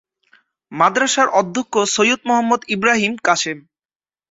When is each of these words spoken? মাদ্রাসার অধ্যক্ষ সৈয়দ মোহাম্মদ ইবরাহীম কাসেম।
মাদ্রাসার 0.71 1.27
অধ্যক্ষ 1.39 1.73
সৈয়দ 1.95 2.21
মোহাম্মদ 2.27 2.61
ইবরাহীম 2.75 3.13
কাসেম। 3.25 3.57